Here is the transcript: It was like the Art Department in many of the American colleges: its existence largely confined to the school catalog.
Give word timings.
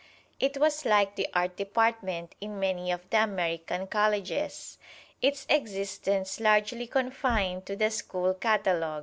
It 0.39 0.57
was 0.57 0.83
like 0.83 1.13
the 1.13 1.27
Art 1.35 1.55
Department 1.57 2.33
in 2.41 2.59
many 2.59 2.89
of 2.91 3.07
the 3.11 3.21
American 3.21 3.85
colleges: 3.85 4.79
its 5.21 5.45
existence 5.47 6.39
largely 6.39 6.87
confined 6.87 7.67
to 7.67 7.75
the 7.75 7.91
school 7.91 8.33
catalog. 8.33 8.99